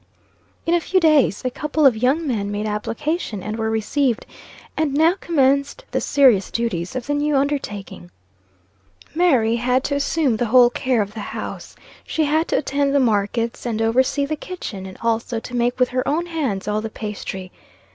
In 0.65 0.73
a 0.73 0.81
few 0.81 0.99
days, 0.99 1.43
a 1.45 1.51
couple 1.51 1.85
of 1.85 1.95
young 1.95 2.25
men 2.25 2.49
made 2.49 2.65
application, 2.65 3.43
and 3.43 3.55
were 3.55 3.69
received, 3.69 4.25
and 4.75 4.95
now 4.95 5.13
commenced 5.21 5.85
the 5.91 6.01
serious 6.01 6.49
duties 6.49 6.95
of 6.95 7.05
the 7.05 7.13
new 7.13 7.35
undertaking. 7.35 8.09
Mary 9.13 9.57
had 9.57 9.83
to 9.83 9.95
assume 9.95 10.37
the 10.37 10.47
whole 10.47 10.71
care 10.71 11.03
of 11.03 11.13
the 11.13 11.19
house. 11.19 11.75
She 12.03 12.23
had 12.25 12.47
to 12.47 12.57
attend 12.57 12.95
the 12.95 12.99
markets, 12.99 13.63
and 13.63 13.79
oversee 13.79 14.25
the 14.25 14.35
kitchen, 14.35 14.87
and 14.87 14.97
also 15.03 15.39
to 15.39 15.55
make 15.55 15.79
with 15.79 15.89
her 15.89 16.07
own 16.07 16.25
hands 16.25 16.67
all 16.67 16.81
the 16.81 16.89
pastry. 16.89 17.51